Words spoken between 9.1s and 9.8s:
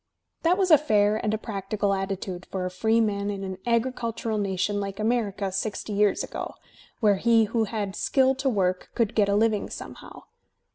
get a living